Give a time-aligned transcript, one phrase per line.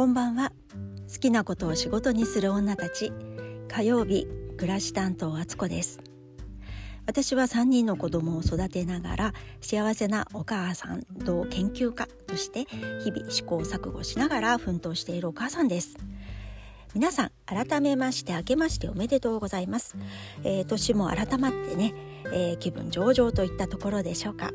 [0.00, 0.50] こんばんは。
[1.12, 3.12] 好きなことを仕事にする女たち。
[3.68, 4.26] 火曜日
[4.56, 6.00] 暮らし担当あつこです。
[7.04, 12.64] 私は3人の子供を育てながら幸せなお母さんと研究家として
[13.04, 15.98] 日々試行錯誤しながら奮闘しているお母さんです。
[16.94, 19.96] 皆さん改めまして明けましておめでとうございます、
[20.44, 21.94] えー、年も改まってね、
[22.32, 24.50] えー、気分上々といったところでしょうか。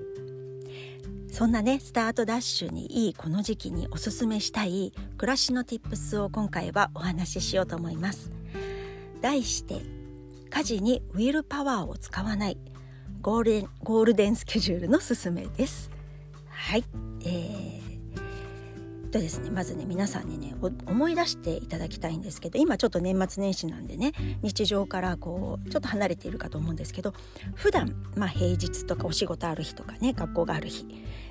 [1.35, 8.31] そんなねスタートダッシュにいいこの時期におすすめしたい暮らしの tips を今回はお話ししようと思います。
[9.20, 9.81] 題して
[10.49, 12.58] 家事にウィルパワーを使わない
[13.21, 15.91] ゴールデンゴールデンスケジュールのすすめです。
[16.48, 16.85] はい、
[17.25, 17.86] えー
[19.16, 24.11] とですねまずね皆さんにね思い出していただきたいんですけど今ちょっと年末年始なんでね
[24.41, 27.13] 日常からこうちょっと離れているかと思うんですけど
[27.53, 30.86] 普段まあ平日とかお仕事ある日とかね学校がある日、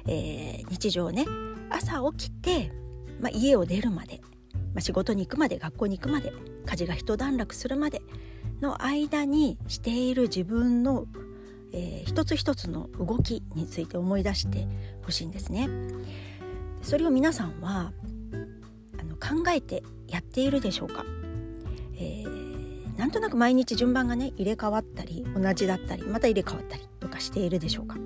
[0.06, 1.26] えー、日常ね
[1.70, 2.70] 朝起きて、
[3.20, 4.20] まあ、家を出るまで、
[4.52, 6.32] まあ、仕事に行くまで学校に行くまで
[6.66, 8.02] 家事が一段落するまで
[8.60, 11.06] の間にしている自分の、
[11.72, 14.66] えー、一つ一つの動きについて思い出して
[15.02, 15.68] ほしいんですね。
[16.82, 17.92] それを皆さんは
[18.98, 21.04] あの考えてやっているでしょうか、
[21.96, 27.96] えー、なんとなく毎日順番がね入れ替わったり同じだったりまた入れ替わったりとかしているでしょうか？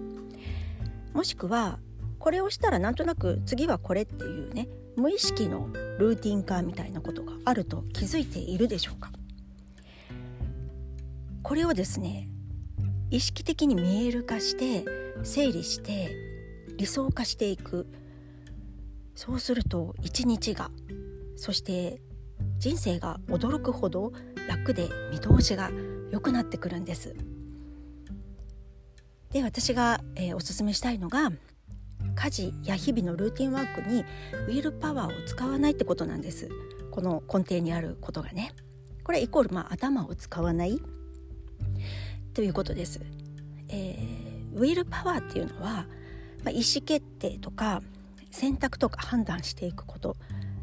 [1.13, 1.81] もしくは
[2.19, 9.11] これをしたらなんとなく次はこれっていうね無意識のルーティン化みたいなことがあると気づいているでしょうか
[11.43, 12.29] これをですね
[13.11, 14.85] 意識的に見える化して
[15.23, 16.11] 整理して
[16.77, 17.87] 理想化していく
[19.15, 20.71] そうすると一日が
[21.37, 22.01] そして
[22.59, 24.13] 人生が驚くほど
[24.49, 25.71] 楽で見通しが
[26.11, 27.15] 良くなってくるんです。
[29.31, 31.31] で私が、えー、おすすめしたいのが
[32.19, 34.05] 家事や日々のルーティンワークに
[34.49, 36.49] ウィルパワーを使わないってことなんです。
[36.91, 38.53] この根底にあることがね。
[39.05, 40.83] これイコール、まあ、頭を使わない。
[42.35, 43.01] ということです、
[43.69, 45.87] えー、ウィルパワーっていうのは、
[46.43, 47.83] まあ、意思決定とか
[48.31, 50.17] 選択とか判断していくこと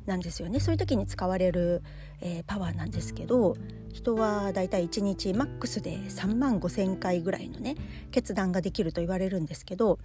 [0.05, 0.59] なんですよね。
[0.59, 1.81] そういう時に使われる、
[2.21, 3.55] えー、パワーなんですけど
[3.93, 7.75] 人はだいたい1日マックスで3万5,000回ぐらいのね
[8.11, 9.99] 決断ができると言われるんですけど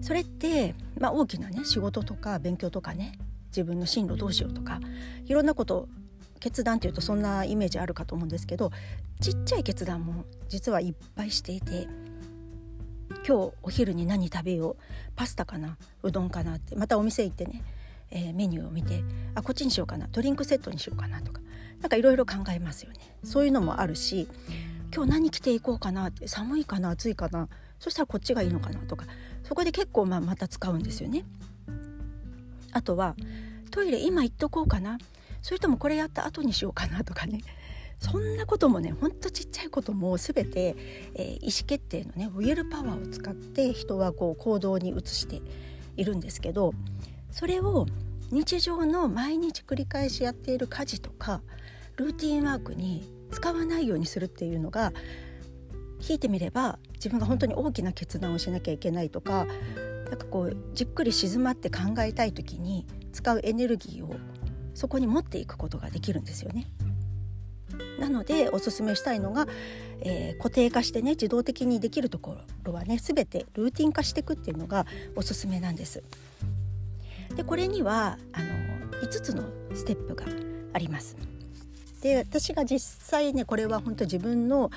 [0.00, 3.18] それって、まあ、大きなね仕事とか勉強とかね
[3.48, 4.80] 自分の進路どうしようとか
[5.26, 5.88] いろんなこと
[6.38, 8.70] 決断っていうとそんなイメージあるかと思うんですけど
[9.20, 11.86] ちっちゃい決断も実はいっぱいしていて
[13.26, 14.76] 今日お昼に何食べよう
[15.14, 17.62] パスタかなうどんかなってまたお店行ってね、
[18.10, 21.42] えー、メニューを見てあこっちにしようかなドリンクセットにしようかなとか
[21.82, 22.98] 何かいろいろ考えますよね。
[23.24, 24.28] そういうのもあるし
[24.94, 27.48] 今日何着ていこうかなって寒いかな暑いかな
[27.80, 29.06] そしたらこっちがいいのかなとか
[29.42, 31.24] そこで結構まあまた使うんですよね。
[32.72, 33.16] あとは
[33.72, 34.98] トイレ今行っとこうかな
[35.42, 37.40] それともこれやった後にしようかなとかね
[37.98, 40.76] そんなこともねほんとちっちゃいことも全て、
[41.14, 45.42] えー、意思決定のねウィルパワーを使って人はこう行動に移して
[45.96, 46.72] いるんですけど
[47.30, 47.86] それを
[48.30, 51.42] 日常の毎日繰り返しやっている家事とか
[51.96, 54.92] ルーティンワークに使わないようにするっていうのが
[56.06, 59.46] 引いてみれば自分が本当に大きな決断をしなきゃいけないとか
[60.10, 64.14] なんかこうじっくり静まって考えたい時に使うエネルギーを
[64.74, 66.66] そこに持っていくことができるんですよね。
[67.98, 69.46] なのでおすすめしたいのが、
[70.00, 76.02] えー、固定化してね自動的にできるところはね全てルーティン化していくっていうのがおすすめなんです。
[77.36, 78.48] でこれにはあの
[79.02, 79.44] 5つの
[79.74, 80.24] ステップが
[80.72, 81.16] あります。
[82.00, 84.70] で私が実際ねこれは本当自分の、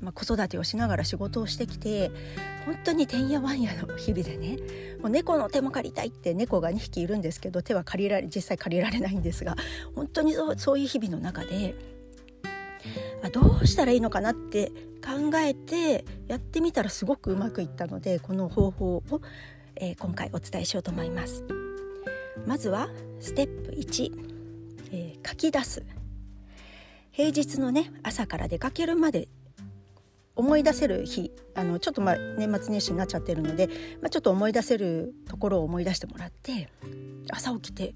[0.00, 2.10] まあ、子育てをしながら仕事をしてきて
[2.66, 4.58] 本当にてんやわんやの日々でね
[5.00, 9.56] もう猫の手も借りたいって猫が2匹いるんですけど手は借りられ実際借りられないんですが
[9.94, 11.74] 本当にそういう日々の中で
[13.32, 14.70] どうしたらいいのかなって
[15.04, 19.02] 考えてやってみたらすごくうまくいったのでこの方法を、
[19.76, 21.44] えー、今回お伝えしようと思います。
[22.46, 22.88] まずは
[23.20, 24.12] ステップ1、
[24.92, 25.82] えー、書き出す
[27.18, 29.26] 平日のね朝から出かけるまで
[30.36, 33.66] 思い出せる日あのちょっとまあ年末年始になっちゃってるので、
[34.00, 36.68] まあ、ちょっと思い出せるところを思い出してもらって
[37.32, 37.92] 朝起きて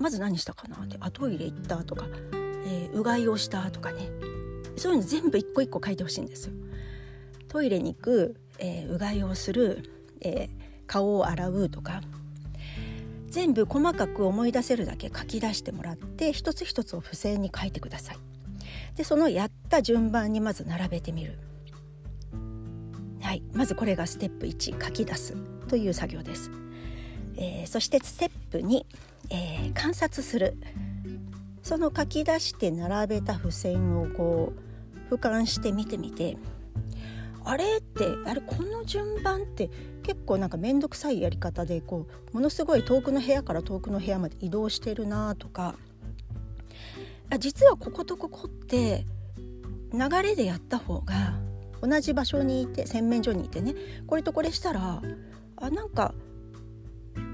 [0.00, 2.06] まず何したかなってあトイレ行ったとか、
[2.66, 4.10] えー、うがいをしたとかね
[4.76, 6.54] そういうの全部一個一個書いてほしいんですよ。
[7.46, 9.88] トイレに行く、えー、うがいをする、
[10.20, 10.48] えー、
[10.88, 12.00] 顔を洗うとか
[13.28, 18.33] 全部細かく思い出せるだけ書き出してもらって一つ一つを付箋に書いてください。
[18.96, 21.38] でそのやった順番にまず並べてみる。
[23.20, 25.34] はい、まずこれがステップ1書き出す
[25.68, 26.50] という作業です。
[27.36, 28.84] えー、そしてステップ2、
[29.30, 30.56] えー、観察する
[31.62, 34.52] その書き出して並べた付箋をこ
[35.10, 36.36] う俯瞰して見てみて
[37.44, 39.70] あれってあれこの順番って
[40.02, 45.74] 結構なんか面倒くさいやり方でこうものすごい遠くの部屋から遠くの部屋まで移動してるなとか
[47.38, 49.06] 実はこことここって
[49.92, 51.38] 流れでやった方が
[51.80, 53.74] 同じ場所にいて洗面所にいてね
[54.06, 55.02] これとこれしたら
[55.56, 56.14] あなんか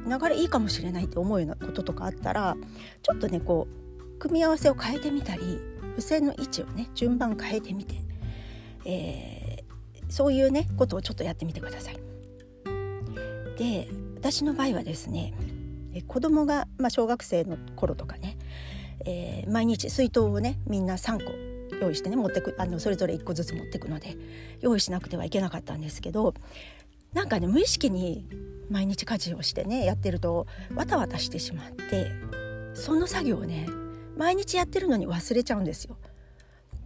[0.06, 2.56] 流れいいかもしれないって思うようなこととかあったら
[3.02, 5.58] ちょっとねこう組み合わせを変えてみたり
[5.96, 7.94] 付箋の位置をね順番変えてみて、
[8.84, 11.98] えー、そういうねことをちょっとやってみてください。
[13.56, 15.34] で私の場合はですね
[16.06, 18.38] 子供がまあ、小学生の頃とかね、
[19.04, 21.32] えー、毎日水筒をねみんな3個
[21.80, 24.16] 用意してね持ってくあのそれぞれ1個ずつ持ってくので
[24.60, 26.34] 用意しなくてはいけなかったんですけど
[27.12, 28.26] なんかね無意識に
[28.70, 32.12] 毎日家事をしてねやってるとわたわたしてしまって
[32.74, 33.66] その作業をね
[34.16, 35.96] 毎日やってるのに忘れちゃうんですよ。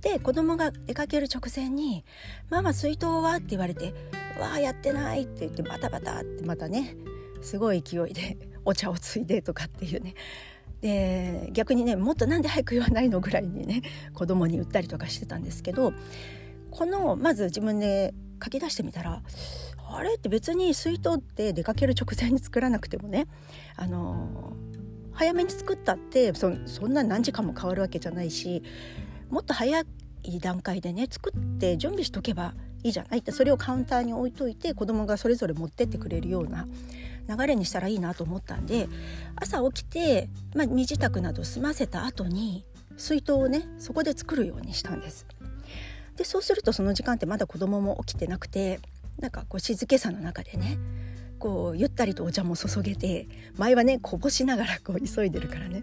[0.01, 2.05] で子供が出かける直前に
[2.51, 3.95] 「ママ水筒は?」って言われて
[4.39, 6.95] 「わあやってない」って言ってバタバタってまたね
[7.41, 10.15] すごい勢いでお茶をついでとかっていうね
[10.85, 13.81] で逆にねもっとなんで早く言わないのぐらいにね
[14.13, 15.95] 子供に言ったりとかしてたんですけど
[16.71, 19.23] このまず自分で書き出してみたら
[19.89, 23.29] あれって別に水筒って出かける直前に作らなくてもね
[23.77, 24.53] あの
[25.13, 28.63] 早めに作ったってそそんな何時間も変わるわけじゃないし
[29.31, 29.81] もっと早
[30.25, 36.67] い段階でね作って準備しとけばいいじゃないってそれをカウンターに置いといて子供がそれぞれ持ってってくれるような
[37.29, 38.89] 流れにしたらいいなと思ったんで
[39.37, 42.65] 朝起きて、まあ、身支度など済ませた後に
[42.97, 45.27] 水筒をねそこで作るようにしたんです。
[46.17, 48.79] でそうするとその時間ってまだ子供も起きてなくて
[49.19, 50.79] なんかこう静けさの中でね
[51.39, 55.83] こうゆったりとお茶も注げて前はねこぼしながらこう急いでるからね、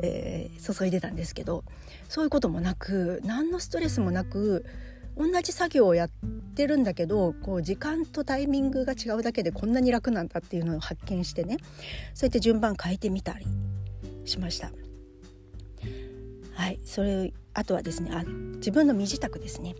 [0.00, 1.64] えー、注いでたんですけど
[2.08, 4.64] そういうこともなく何のストレスもなく
[5.16, 6.10] 同じ作業をやっ
[6.54, 11.58] てるんだけどこう時間とタイミングが違うだけでこんなに楽なんだっていうのを発見してね
[12.14, 13.46] そうやって順番変えてみたり
[14.24, 14.70] しました。
[16.54, 18.24] はいそれあとはですねあ
[18.56, 19.74] 自分の身支度ですね、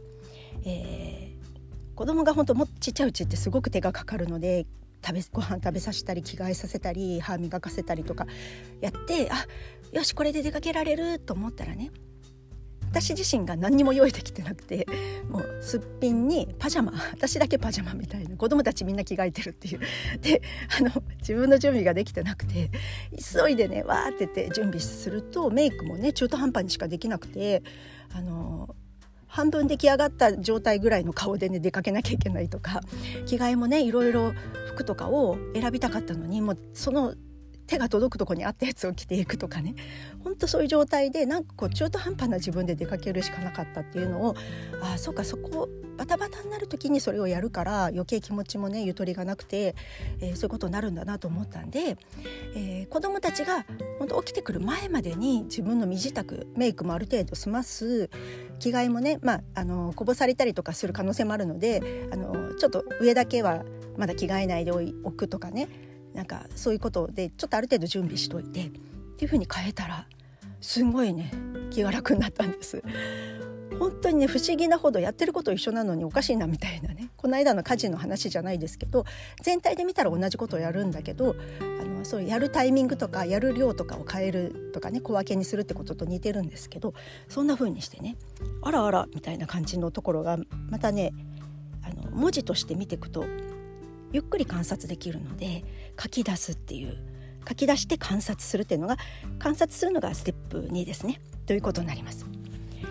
[0.65, 4.67] えー、子供が本当もちっちゃいうちってすごく手がかかるので
[5.05, 8.27] 食べご飯食べさせたり着替えさせたり歯磨かせたりとか
[8.81, 9.47] やってあ
[9.93, 11.91] よしこれで出かけられると思ったらね
[12.93, 14.87] 私自身が何にも用意できてなくて
[15.31, 19.81] もうすっぴんにパジャマ私だけパジャマみたいな子供たちみんな着替えてるっていう。
[20.21, 20.43] で
[20.79, 22.71] あの自分の準備ができてなくて
[23.17, 27.63] 急いでねわーって言って準備するとメイクもね中途半端にしかできなくて
[28.15, 28.77] あの
[29.27, 32.83] 半分出来上がった状態ぐらいの顔でね出かけなきゃいけないとか
[33.25, 34.35] 着替えもねいろいろ
[34.67, 37.15] 服とかを選びたかったのにもうその
[37.73, 39.75] 手が届くとこにあったやつを着ていくとかね。
[40.23, 44.37] ほんとそういう状態でなんかこう中途半端な自分で出かけるしかなかったっていうのを
[44.83, 49.75] ああそうかそこバタバタになる時にそれをやるから余計気持ちもねゆとりがなくて、
[50.21, 51.97] えー、そういうことになるんだなと思ったんで、
[52.55, 53.65] えー、子どもたちが
[53.99, 58.09] 本当起きてくる前までに自分の身支度メイクもある程度済ます
[58.59, 63.65] 着替えもね、まあ、あのこぼされたりとかする可能性もあるのであのちょっと上だけは
[63.97, 65.92] まだ着替えないでおくとかね。
[66.15, 70.07] なんかそういうことでちょっとある程度準備しといてっていう風に変えたら
[70.61, 71.33] すごいね
[71.71, 72.83] 気が楽になったんです。
[73.79, 79.05] 本当にね不思議なほどやってること一緒なのにおかしいなみたいなねこの間の家事の話じゃないですけど
[79.41, 81.35] 全体で見たら同じことをやるんだけど
[81.81, 86.95] あのそうやるタイミングとかやる量とかを変えるとかね小分けにするってことと似てるんですけど
[87.29, 88.17] そんな風にしてね
[88.63, 90.39] あらあらみたいな感じのところが
[90.71, 91.13] またね
[91.83, 93.25] あの文字として見ていくと
[94.13, 95.65] ゆっくり観察できるので
[96.01, 96.97] 書き出すっていう
[97.49, 98.97] 書き出して観察するっていうのが
[99.39, 101.21] 観察するのがステップ2ですね。
[101.47, 102.25] ということになります。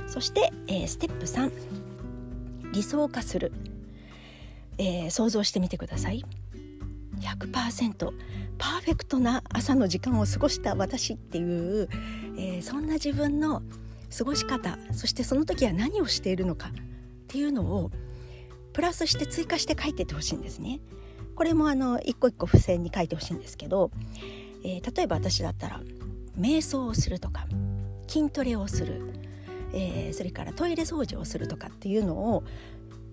[0.08, 1.52] そして、えー、ステップ3
[2.74, 3.54] 理想化する、
[4.78, 6.26] えー、想像してみてください。
[7.22, 8.12] 100%
[8.58, 11.90] パーフェクトな朝の時間を過ごした私っていう、
[12.38, 13.62] えー、そんな自分の
[14.16, 16.72] 過ごし方そしてその時は何をしているのかっ
[17.28, 17.92] ていうのを
[18.74, 20.80] プラスして追加して書いてってほしいんですね。
[21.42, 23.90] これもあの一個一個付箋に書いてほしいんですけど、
[24.64, 25.82] えー、例えば私だったら
[26.40, 27.48] 瞑想をするとか
[28.08, 29.12] 筋トレをする、
[29.74, 32.44] えー、それからトイレ掃除をするとかっていうのを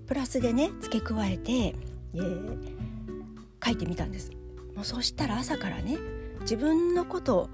[0.06, 4.30] プラスでね付け加えて、えー、書いてみたんです。
[4.76, 5.96] もうそしたら朝からね
[6.42, 7.48] 自分のこと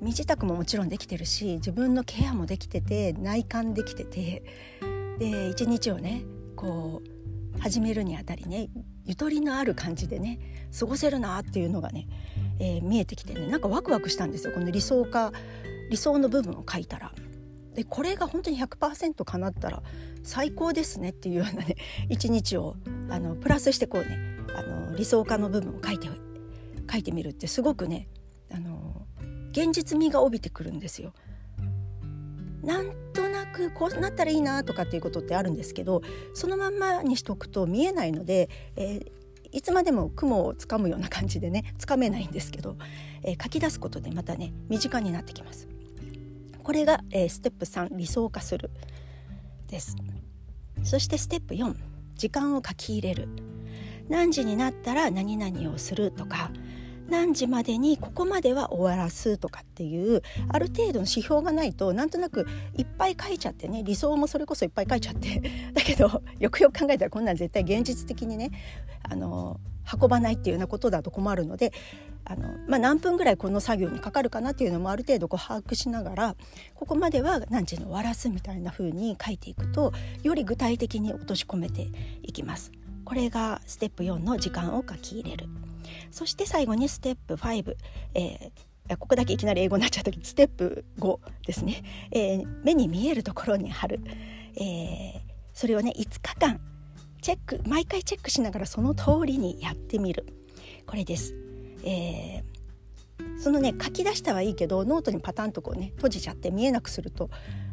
[0.00, 4.42] 身支度ももちろんできてるし自分のケアもできてて内観できてて
[5.20, 6.24] で一日をね
[6.56, 7.02] こ
[7.56, 8.68] う始めるにあたりね
[9.06, 10.38] ゆとりのある感じでね
[10.78, 12.06] 過ごせるなっていうのがね、
[12.58, 14.52] えー、見えてきてねなんかワクワクしたんですよ。
[14.52, 15.32] この理想化
[15.90, 17.12] 理想の部分を書いたら。
[17.74, 19.82] でこれが本当に100%叶ったら
[20.22, 21.76] 最高ですねっていうようなね
[22.08, 22.76] 一日を
[23.10, 24.18] あのプラスしてこうね
[24.56, 26.08] あの理想化の部分を書いて
[26.90, 28.08] 書いてみるってすごくね
[28.50, 29.06] あの
[29.50, 31.12] 現実味が帯びてくるんですよ。
[32.62, 36.02] なんとなくこうなったらいいなとかっていうことってあるんですけど
[36.34, 39.10] そのまんまにしとくと見えないので、えー、
[39.52, 42.76] いつまでも雲をつかむような感じでねつかめないんですけど、
[43.22, 45.68] えー、書き出すことでまたね身近になってきます。
[46.62, 48.70] これが、えー、ステップ3理想化する。
[49.68, 49.96] です。
[50.82, 51.74] そしてステップ4
[52.16, 53.28] 時間を書き入れる。
[54.08, 56.50] 何時になったら何々をするとか
[57.08, 62.46] 何時までにここまでは終わらすとかっていうある程度の指標がないとなんとなく
[62.76, 65.40] いっぱい書いちゃってね理想もそれこそいっぱい書いちゃって
[65.72, 68.50] だけどよくよく考えたらこんなん絶対現実的にね
[69.02, 69.60] あの
[70.00, 71.72] 運ばないっていうようなことだと困るので
[72.24, 76.36] あの、まあ、何分ぐらいこの作業にかかるかなっていうのもある程度こう把握しながら
[76.74, 79.92] ここまでは何時に終わらすみたいな風に書いていくと
[80.24, 81.88] より具体的に落とし込めて
[82.22, 82.72] いきます。
[83.04, 85.46] これがステップ4の時間を書き入れる
[86.10, 87.76] そして最後にステップ5、
[88.14, 94.00] えー、ここだけいきなり英語になっちゃったけどステップ5ですね、えー、目に見えるところに貼る、
[94.56, 95.20] えー、
[95.52, 96.60] それをね5日間
[97.20, 100.26] チェック毎回チェックしながらその通りにやってみる。
[100.86, 101.34] これです。
[101.82, 107.30] えー、そのね書き出したはいいけどノートにパタンとこうね閉じちゃって見えなくすると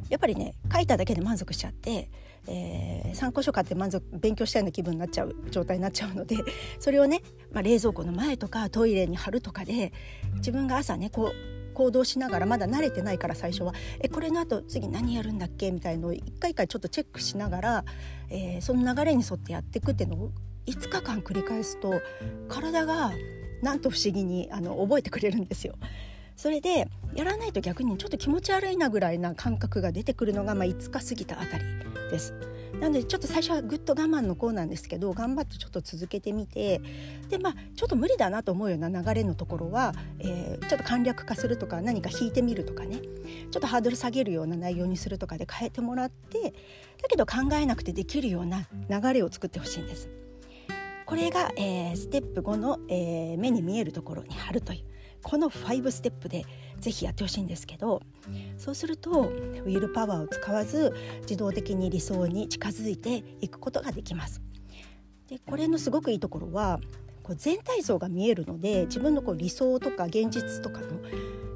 [0.10, 2.10] やっぱりね書いただけで満足しちゃって、
[2.48, 6.38] えー、参考書買って満足勉強したような気分になっちゃう状態になっちゃうので
[6.80, 7.22] それをね、
[7.52, 9.94] まあ、冷蔵庫の前とかトイレに貼るとかで
[10.36, 17.86] 自分が朝ねこう行動しながらまだ慣れてないから最初は「えこれのあと次何やるんだっけ?」みたいのを一回一回ちょっとチェックしながら、
[18.30, 20.32] えー、その流れに沿ってやっていくっていうのを
[20.66, 22.02] 5日間繰り返すと
[22.48, 23.12] 体が
[23.62, 25.76] なんと不思議にあの覚えてくれるんですよ。
[26.36, 31.64] それでやらないと逆にちょっと気持ち悪いなぐらいな感覚が出てくるのが、まあ、5日過ぎたあたり
[32.14, 32.34] です。
[32.80, 36.82] なのでちょっと最初はぐっと我慢の子なんですけど頑張ってちょっと続けてみて
[37.30, 43.00] でまあちょっと無理だなと思うような流れのところは、えー、ちょっと簡略化するとか何か引いてみるとかね
[43.52, 46.54] ちょっとハードル下げるような内容にするとかで変えてもらって
[47.02, 50.10] だけど考えなくてできるような流れを作ってほしいんです。
[51.06, 54.84] これが、えー、ステップ5の、えー、目に見えるところに貼るという
[55.22, 56.46] この5ステップで
[56.84, 58.02] ぜひやってほしいんですけど
[58.58, 64.42] そうするとウィルパワーを使わず自動的に理想に近づいていくことができます。
[65.30, 66.82] でこれのすごくいいところは
[67.24, 70.88] こう全体像が見えるので自分のこう理想とか現実とかの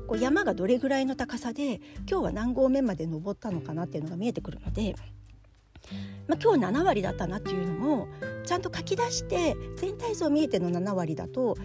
[0.08, 4.96] こう山がどれぐらいの高さで今日は何合目まで登ったのかなっていうのが見えてくるので
[6.28, 8.08] まあ、今日7割だったなっていうのも
[8.46, 11.56] ちゃんと書き出して全体像見えての7割だと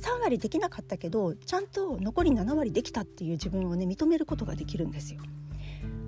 [0.00, 5.20] 3割できなかったけどちゃんと残り7割できたっていう自分をね認めることができるんですよ。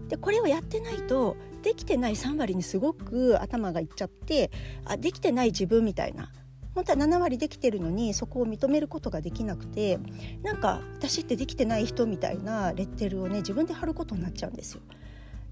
[0.08, 4.50] でこれをやってないとできてない3割にすごく頭がいっちゃって
[4.84, 6.30] あできてない自分みたいな
[6.75, 9.99] 本当は7割できてるのにそこを認めることができなくて
[10.42, 14.82] なんか私ってできてない人みたいなレッテルをね自分で貼ることになっちゃうんですよ。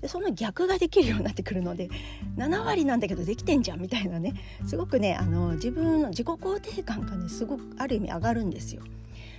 [0.00, 1.88] でその逆ができるようになってくるので
[2.36, 4.34] 7割なんだけどできてんじゃんみたいなね
[4.66, 8.82] すごくねあの自分の自己肯定感がねすごくある意味上がるんですよ。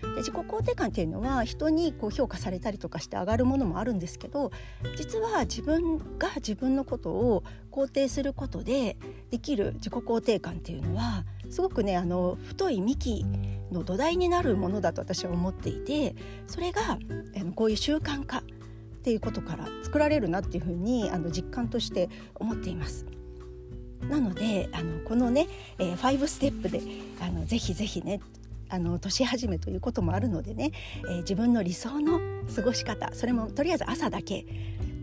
[0.02, 4.52] で自己肯定感っていうのは人にこう評価されたりとかして上がるものもあるんですけど
[4.98, 8.98] 実は自分が自分のことを肯定することで
[9.30, 13.26] できる自己肯定感っていうのはすごくねあの太い幹
[13.72, 16.16] の土台になるものだと私は思っていて
[16.48, 16.98] それが
[17.56, 18.44] こういう習慣化
[19.02, 23.08] っていうことから作られるなっていうふうにあの実感として思っています。
[24.08, 25.48] なのであのこのね、
[25.80, 26.82] えー、5ステップで
[27.20, 28.20] あのぜひぜひね
[28.70, 30.72] あの年始めということもあるのでね、
[31.08, 32.20] えー、自分の理想の
[32.56, 34.46] 過ごし方それもとりあえず朝だけ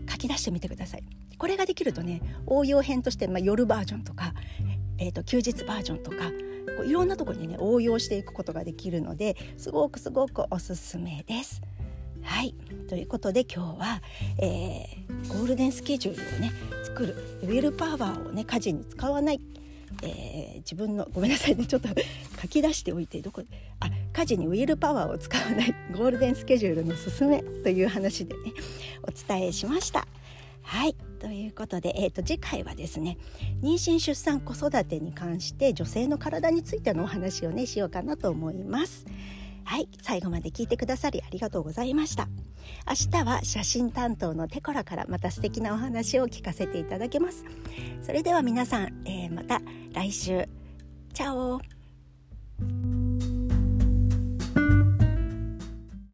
[0.09, 1.03] 書き出してみてください。
[1.37, 4.33] これができるとね応用編として、まあ、夜バージョンとか、
[4.97, 6.31] えーと、休日バージョンとか
[6.77, 11.61] こういろんなところにね応用していくことができるのですごくすごくおすすめです。
[12.21, 12.53] はい
[12.87, 14.01] ということで今日は、
[14.39, 16.51] えー、ゴールデンスケジュールをね
[16.83, 19.41] 作るウィルパワーをね家事に使わない、
[20.03, 21.89] えー、自分のごめんなさいねちょっと
[22.41, 23.43] 書き出しておいてどこ
[23.79, 28.53] あ家事にウィルパワーを使わないゴールデンスケジュールのすすめという話でね
[29.03, 30.07] お伝えしました。
[30.63, 33.17] はいということで、えー、と次回はですね
[33.63, 39.05] 妊娠出産子育てに関して女性の体についてのお話をねしようかなと思います。
[39.69, 42.27] はい最後まで聞いてくださりありがとうございました。
[42.87, 47.45] 明日は写真担当のテコラからまた素敵なお話を聞かせていただけます。
[48.01, 49.61] それでは皆さん、えー、また
[49.93, 50.49] 来週。
[51.13, 51.61] チャオ。